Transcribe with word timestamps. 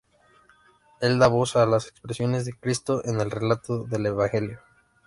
Él 0.99 1.19
da 1.19 1.27
voz 1.27 1.55
a 1.55 1.67
las 1.67 1.87
expresiones 1.87 2.43
de 2.45 2.53
Cristo 2.53 3.03
en 3.05 3.21
el 3.21 3.29
relato 3.29 3.83
del 3.83 4.07
Evangelio. 4.07 4.59